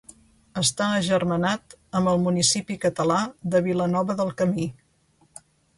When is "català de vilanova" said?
2.89-4.21